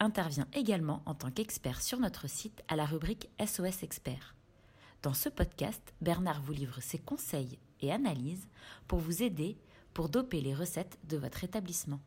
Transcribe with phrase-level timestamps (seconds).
[0.00, 4.34] intervient également en tant qu'expert sur notre site à la rubrique SOS Expert.
[5.02, 8.48] Dans ce podcast, Bernard vous livre ses conseils et analyses
[8.88, 9.56] pour vous aider
[9.94, 12.00] pour doper les recettes de votre établissement.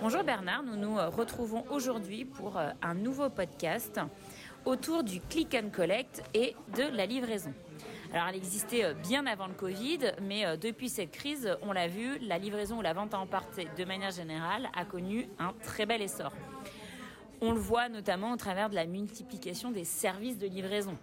[0.00, 4.00] Bonjour Bernard, nous nous retrouvons aujourd'hui pour euh, un nouveau podcast
[4.66, 7.54] autour du click and collect et de la livraison.
[8.14, 11.88] Alors elle existait euh, bien avant le Covid, mais euh, depuis cette crise, on l'a
[11.88, 15.84] vu, la livraison ou la vente à emporter de manière générale a connu un très
[15.84, 16.32] bel essor.
[17.40, 20.96] On le voit notamment au travers de la multiplication des services de livraison.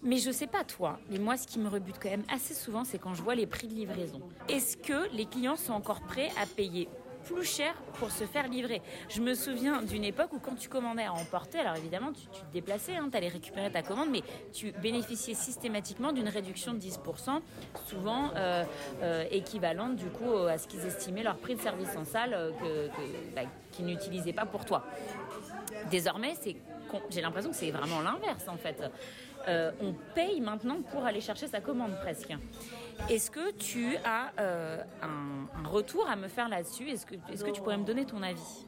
[0.00, 2.84] Mais je sais pas toi, mais moi ce qui me rebute quand même assez souvent,
[2.84, 4.20] c'est quand je vois les prix de livraison.
[4.48, 6.88] Est-ce que les clients sont encore prêts à payer
[7.24, 8.82] plus cher pour se faire livrer.
[9.08, 12.52] Je me souviens d'une époque où quand tu commandais à emporter, alors évidemment tu, te
[12.52, 14.22] déplaçais, hein, tu allais récupérer ta commande, mais
[14.52, 17.40] tu bénéficiais systématiquement d'une réduction de 10%,
[17.86, 18.64] souvent euh,
[19.02, 22.88] euh, équivalente du coup à ce qu'ils estimaient leur prix de service en salle euh,
[23.34, 24.84] bah, qu'ils n'utilisaient pas pour toi.
[25.90, 26.56] Désormais, c'est
[27.10, 28.80] j'ai l'impression que c'est vraiment l'inverse en fait.
[29.48, 32.32] on paye maintenant pour aller chercher sa commande presque.
[33.08, 36.88] Est-ce que tu as euh, un, retour à me faire là-dessus?
[36.88, 38.66] Est-ce que, tu pourrais me donner ton avis?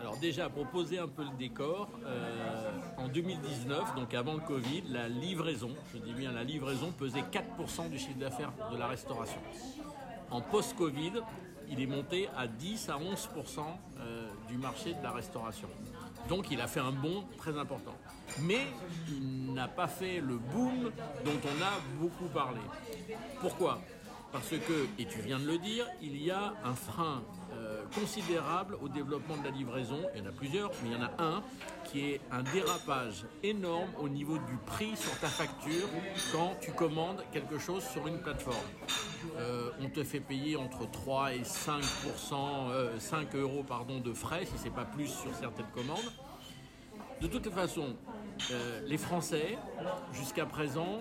[0.00, 4.82] Alors déjà, pour poser un peu le décor, euh, en 2019, donc avant le Covid,
[4.90, 9.40] la livraison, je dis bien la livraison, pesait 4% du chiffre d'affaires de la restauration.
[10.30, 11.12] En post-Covid,
[11.70, 13.60] il est monté à 10 à 11%
[14.00, 15.68] euh, du marché de la restauration.
[16.28, 17.94] Donc il a fait un bond très important.
[18.40, 18.66] Mais
[19.08, 20.90] il n'a pas fait le boom
[21.24, 22.60] dont on a beaucoup parlé.
[23.40, 23.80] Pourquoi?
[24.32, 28.76] Parce que, et tu viens de le dire, il y a un frein euh, considérable
[28.82, 30.00] au développement de la livraison.
[30.12, 31.42] Il y en a plusieurs, mais il y en a un
[31.84, 35.86] qui est un dérapage énorme au niveau du prix sur ta facture
[36.32, 38.56] quand tu commandes quelque chose sur une plateforme.
[39.38, 44.44] Euh, on te fait payer entre 3 et 5, 5 euh, euros pardon, de frais,
[44.44, 46.12] si ce n'est pas plus sur certaines commandes.
[47.20, 47.96] De toute façon,
[48.86, 49.56] les Français,
[50.12, 51.00] jusqu'à présent,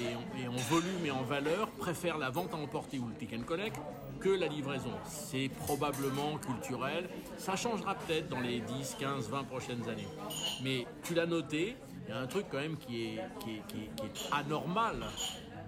[0.00, 3.42] et en, volume et en valeur préfèrent la vente à emporter ou le pick and
[3.42, 3.76] collect
[4.20, 4.92] que la livraison.
[5.04, 7.08] C'est probablement culturel.
[7.36, 10.08] Ça changera peut-être dans les 10, 15, 20 prochaines années.
[10.62, 13.20] Mais tu l'as noté, il y a un truc quand même qui est
[14.32, 15.04] anormal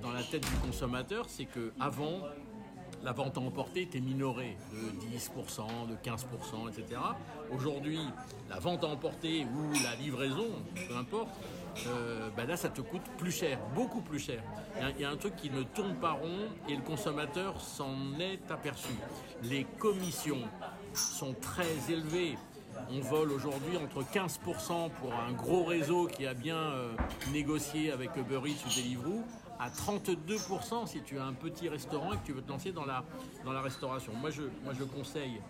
[0.05, 2.21] dans la tête du consommateur, c'est que avant
[3.03, 7.01] la vente à emporter était minorée de 10%, de 15%, etc.
[7.53, 8.01] Aujourd'hui,
[8.49, 10.47] la vente à emporter ou la livraison,
[10.89, 11.31] peu importe,
[11.87, 14.43] euh, bah là ça te coûte plus cher, beaucoup plus cher.
[14.97, 18.51] Il y, a un truc qui ne tourne pas rond et le consommateur s'en est
[18.51, 18.95] aperçu.
[19.43, 20.43] Les commissions
[20.93, 22.37] sont très élevées.
[22.91, 26.93] On vole aujourd'hui entre 15% pour un gros réseau qui a bien euh,
[27.33, 29.25] négocié avec Uber Eats ou Deliveroo
[29.59, 32.85] à 32% si tu as un petit restaurant et que tu veux te lancer dans
[32.85, 33.05] la,
[33.45, 34.13] dans la restauration.
[34.15, 35.41] Moi je, moi, je conseille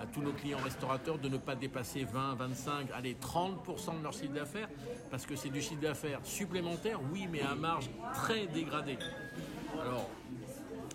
[0.00, 4.12] à tous nos clients restaurateurs de ne pas dépasser 20, 25, allez, 30% de leur
[4.12, 4.68] chiffre d'affaires
[5.10, 8.98] parce que c'est du chiffre d'affaires supplémentaire, oui, mais à marge très dégradée.
[9.80, 10.08] Alors,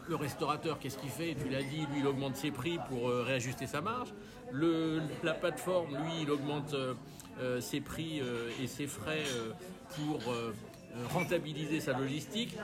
[0.07, 1.35] le restaurateur, qu'est-ce qu'il fait?
[1.35, 4.13] Tu l'as dit, lui, il augmente ses prix pour euh, réajuster sa marge.
[4.51, 6.93] Le, la plateforme, lui, il augmente euh,
[7.39, 8.21] euh, ses prix
[8.61, 9.23] et ses frais
[9.95, 10.21] pour
[11.13, 12.57] rentabiliser sa logistique.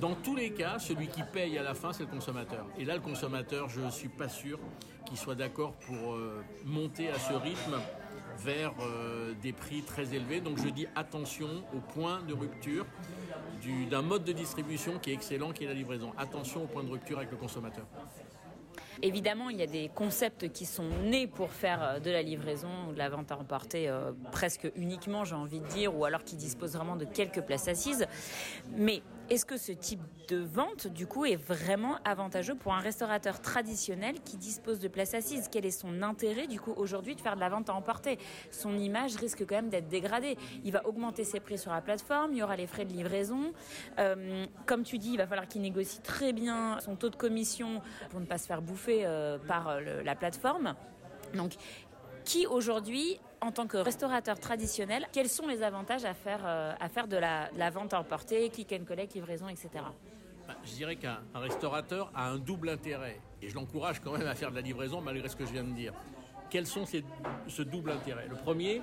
[0.00, 2.66] Dans tous les cas, celui qui paye à la fin, c'est le consommateur.
[2.78, 4.58] Et là, le consommateur, je ne suis pas sûr
[5.06, 7.76] qu'il soit d'accord pour euh, monter à ce rythme
[8.38, 10.40] vers euh, des prix très élevés.
[10.40, 12.86] Donc je dis attention au point de rupture
[13.90, 16.12] d'un mode de distribution qui est excellent, qui est la livraison.
[16.18, 17.86] Attention au point de rupture avec le consommateur.
[19.02, 22.68] Évidemment, il y a des concepts qui sont nés pour faire euh, de la livraison
[22.88, 26.24] ou de la vente à emporter euh, presque uniquement, j'ai envie de dire, ou alors
[26.24, 28.06] qui disposent vraiment de quelques places assises.
[28.76, 33.40] Mais est-ce que ce type de vente, du coup, est vraiment avantageux pour un restaurateur
[33.40, 35.48] traditionnel qui dispose de places assises?
[35.50, 38.18] Quel est son intérêt, du coup, aujourd'hui de faire de la vente à emporter?
[38.50, 40.36] Son image risque quand même d'être dégradée.
[40.64, 43.52] Il va augmenter ses prix sur la plateforme, il y aura les frais de livraison.
[43.98, 47.82] Euh, comme tu dis, il va falloir qu'il négocie très bien son taux de commission
[48.10, 50.74] pour ne pas se faire bouffer euh, par euh, la plateforme.
[51.34, 51.54] Donc,
[52.24, 56.88] qui aujourd'hui, en tant que restaurateur traditionnel, quels sont les avantages à faire, euh, à
[56.88, 59.68] faire de, la, vente à emporter, click and collect, livraison, etc.
[60.46, 64.34] bah, Je dirais qu'un restaurateur a un double intérêt, et je l'encourage quand même à
[64.34, 65.92] faire de la livraison malgré ce que je viens de dire.
[66.48, 67.04] Quels sont ces,
[67.48, 68.26] ce double intérêt?
[68.28, 68.80] Le premier,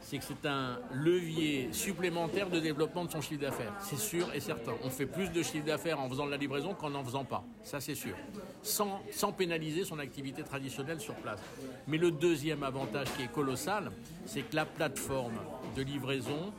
[0.00, 3.74] c'est que c'est un levier supplémentaire de développement de son chiffre d'affaires.
[3.80, 4.72] C'est sûr et certain.
[4.82, 7.44] On fait plus de chiffre d'affaires en faisant de la livraison qu'en n'en faisant pas.
[7.62, 8.16] Ça, c'est sûr.
[8.62, 11.40] Sans, sans pénaliser son activité traditionnelle sur place.
[11.86, 13.92] Mais le deuxième avantage qui est colossal,
[14.26, 15.38] c'est que la plateforme
[15.76, 16.52] de livraison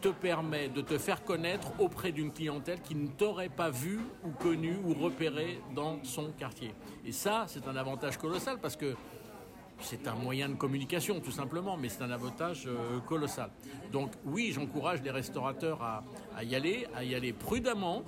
[0.00, 4.30] te permet de te faire connaître auprès d'une clientèle qui ne t'aurait pas vu ou
[4.30, 6.74] connu ou repéré dans son quartier.
[7.04, 8.94] Et ça, c'est un avantage colossal parce que
[9.80, 13.50] c'est un moyen de communication tout simplement, mais c'est un avantage euh, colossal.
[13.92, 18.02] Donc oui, j'encourage les restaurateurs à, y aller, à y aller prudemment,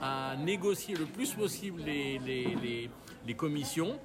[0.00, 2.90] à négocier le plus possible les,
[3.36, 3.98] commissions,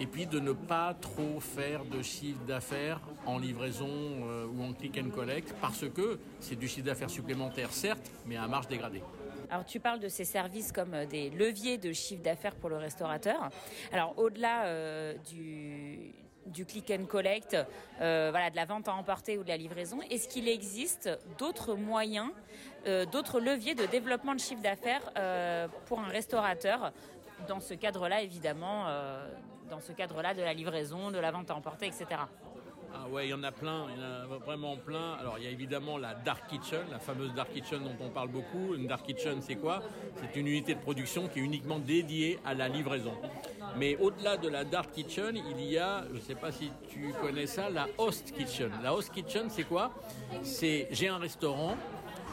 [0.00, 4.72] et puis de ne pas trop faire de chiffre d'affaires en livraison euh, ou en
[4.72, 9.02] click and collect, parce que c'est du chiffre d'affaires supplémentaire, certes, mais à marge dégradée.
[9.50, 12.78] Alors tu parles de ces services comme euh, des leviers de chiffre d'affaires pour le
[12.78, 13.50] restaurateur.
[13.92, 16.14] Alors au-delà du,
[16.46, 17.56] du click and collect,
[18.00, 20.00] euh, voilà, de la vente à emporter ou de la livraison.
[20.10, 22.30] Est-ce qu'il existe d'autres moyens,
[22.86, 26.92] euh, d'autres leviers de développement de chiffre d'affaires euh, pour un restaurateur
[27.48, 28.86] dans ce cadre-là, évidemment,
[29.68, 32.20] dans ce cadre-là de la livraison, de la vente à emporter, etc.
[32.94, 35.14] Ah ouais, il y en a plein, il y en a vraiment plein.
[35.14, 38.28] Alors il y a évidemment la Dark Kitchen, la fameuse Dark Kitchen dont on parle
[38.28, 38.74] beaucoup.
[38.74, 39.82] Une Dark Kitchen, c'est quoi?
[40.16, 43.14] C'est une unité de production qui est uniquement dédiée à la livraison.
[43.78, 47.12] Mais au-delà de la Dark Kitchen, il y a, je ne sais pas si tu
[47.20, 48.70] connais ça, la Host Kitchen.
[48.82, 49.92] La Host Kitchen, c'est quoi?
[50.42, 51.76] C'est j'ai un restaurant.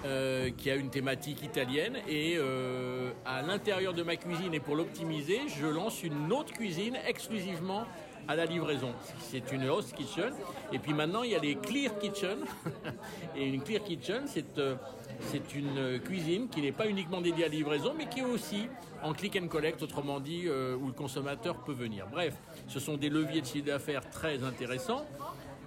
[0.05, 4.77] Euh, qui a une thématique italienne et euh, à l'intérieur de ma cuisine et pour
[4.77, 7.83] l'optimiser, je lance une autre cuisine exclusivement
[8.29, 8.93] à la livraison.
[9.19, 10.31] C'est une host kitchen.
[10.71, 12.37] Et puis maintenant, il y a les clear kitchen.
[13.35, 14.75] et une clear kitchen, c'est euh,
[15.21, 18.67] c'est une cuisine qui n'est pas uniquement dédiée à la livraison, mais qui est aussi
[19.03, 22.07] en click and collect, autrement dit, euh, où le consommateur peut venir.
[22.11, 22.35] Bref,
[22.67, 25.05] ce sont des leviers de chiffre d'affaires très intéressants.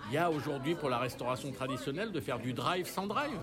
[0.09, 3.39] Il y a aujourd'hui pour la restauration traditionnelle de faire du drive sans drive.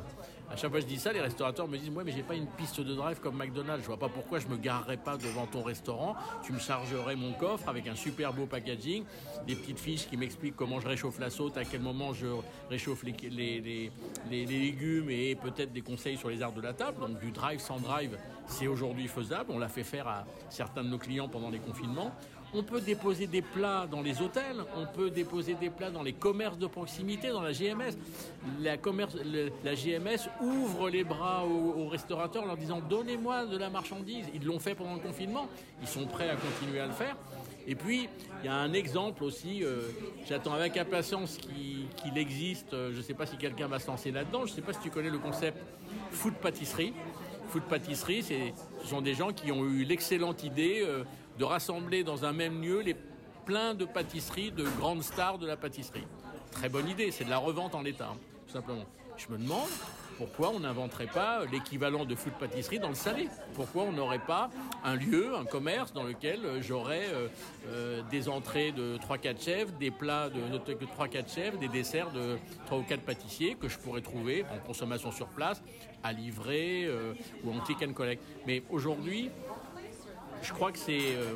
[0.52, 2.34] À chaque fois que je dis ça, les restaurateurs me disent Moi, mais j'ai pas
[2.34, 3.84] une piste de drive comme McDonald's.
[3.84, 6.16] Je vois pas pourquoi je me garerais pas devant ton restaurant.
[6.44, 9.04] Tu me chargerais mon coffre avec un super beau packaging,
[9.46, 12.28] des petites fiches qui m'expliquent comment je réchauffe la saute, à quel moment je
[12.70, 13.92] réchauffe les, les,
[14.30, 17.00] les, légumes et peut-être des conseils sur les arts de la table.
[17.00, 18.18] Donc, du drive sans drive,
[18.48, 19.52] c'est aujourd'hui faisable.
[19.52, 22.12] On l'a fait faire à certains de nos clients pendant les confinements.
[22.54, 26.14] On peut déposer des plats dans les hôtels, on peut déposer des plats dans les
[26.14, 27.96] commerces de proximité, dans la GMS.
[28.62, 34.26] La, GMS ouvre les bras aux, restaurateurs en leur disant donnez-moi de la marchandise.
[34.34, 35.48] Ils l'ont fait pendant le confinement,
[35.82, 37.16] ils sont prêts à continuer à le faire.
[37.68, 38.10] Et puis,
[38.42, 39.82] il y a un exemple aussi, euh,
[40.28, 44.10] j'attends avec impatience qu'il existe, euh, je ne sais pas si quelqu'un va se lancer
[44.10, 45.58] là-dedans, je ne sais pas si tu connais le concept
[46.12, 46.94] food pâtisserie.
[47.50, 51.04] Food pâtisserie, ce sont des gens qui ont eu l'excellente idée euh,
[51.40, 52.96] de rassembler dans un même lieu les
[53.46, 56.06] plein de pâtisseries, de grandes stars de la pâtisserie.
[56.52, 58.86] Très bonne idée, c'est de la revente en l'état, hein, tout simplement.
[59.16, 59.70] Je me demande
[60.18, 64.50] pourquoi on n'inventerait pas l'équivalent de food pâtisserie dans le salé Pourquoi on n'aurait pas
[64.84, 67.08] un lieu, un commerce dans lequel euh, j'aurais
[67.68, 72.38] euh, des entrées de 3-4 chefs, des plats de, de 3-4 chefs, des desserts de
[72.66, 75.62] 3 ou 4 pâtissiers que je pourrais trouver en consommation sur place,
[76.04, 76.90] à livrer
[77.44, 78.22] ou en click and collect.
[78.46, 79.30] Mais aujourd'hui,
[80.42, 81.36] je crois que c'est euh,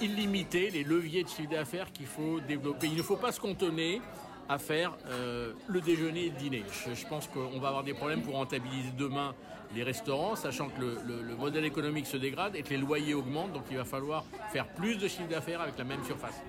[0.00, 2.86] illimité les leviers de chiffre d'affaires qu'il faut développer.
[2.86, 4.02] Il ne faut pas se contenir
[4.48, 6.64] à faire euh, le déjeuner et le dîner.
[6.94, 9.34] Je, pense qu'on va avoir des problèmes pour rentabiliser demain
[9.74, 13.64] les restaurants, sachant que le, modèle économique se dégrade et que les loyers augmentent, donc
[13.70, 16.40] il va falloir faire plus de chiffre d'affaires avec la même surface.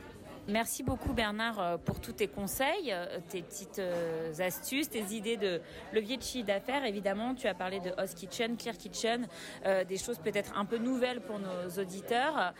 [0.50, 5.36] Merci beaucoup Bernard euh, pour tous tes conseils, euh, tes petites euh, astuces, tes idées
[5.36, 5.60] de
[5.92, 6.86] levier de chiffre d'affaires.
[6.86, 9.27] Évidemment, tu as parlé de Host Kitchen, Clear Kitchen,
[9.66, 12.54] des choses peut-être un peu nouvelles pour nos auditeurs,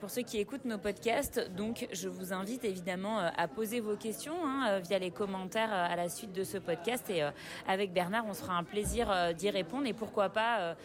[0.00, 1.50] pour ceux qui écoutent nos podcasts.
[1.54, 6.08] Donc, je vous invite évidemment à poser vos questions hein, via les commentaires à la
[6.08, 7.08] suite de ce podcast.
[7.10, 7.22] Et
[7.66, 10.76] avec Bernard, on sera un plaisir d'y répondre et pourquoi pas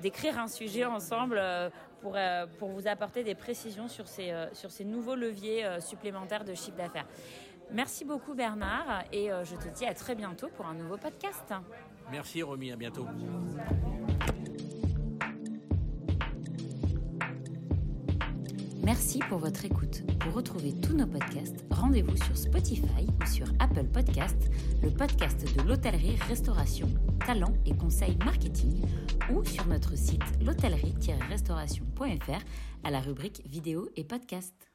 [0.00, 1.40] d'écrire un sujet ensemble
[2.00, 6.54] pour, euh, pour vous apporter des précisions sur ces, euh, nouveaux leviers euh, supplémentaires de
[6.54, 7.06] chiffre d'affaires.
[7.72, 11.54] Merci beaucoup Bernard et je te dis à très bientôt pour un nouveau podcast.
[12.10, 13.06] Merci Romy, à bientôt.
[18.82, 20.02] Merci pour votre écoute.
[20.20, 24.50] Pour retrouver tous nos podcasts, rendez-vous sur Spotify ou sur Apple Podcasts,
[24.82, 26.88] le podcast de l'hôtellerie-restauration,
[27.26, 28.82] talent et conseils marketing,
[29.32, 32.42] ou sur notre site l'hôtellerie-restauration.fr
[32.82, 34.69] à la rubrique vidéo et podcast.